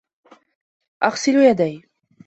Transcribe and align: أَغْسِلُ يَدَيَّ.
أَغْسِلُ 1.03 1.35
يَدَيَّ. 1.43 1.81